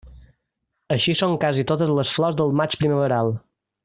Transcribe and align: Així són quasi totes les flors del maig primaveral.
Així 0.95 1.13
són 1.19 1.37
quasi 1.43 1.65
totes 1.73 1.93
les 1.99 2.15
flors 2.17 2.39
del 2.43 2.57
maig 2.63 2.75
primaveral. 2.81 3.31